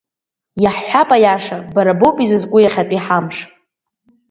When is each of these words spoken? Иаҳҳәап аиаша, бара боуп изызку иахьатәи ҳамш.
Иаҳҳәап 0.63 1.09
аиаша, 1.15 1.57
бара 1.75 1.93
боуп 1.99 2.17
изызку 2.23 2.57
иахьатәи 2.61 3.03
ҳамш. 3.05 3.37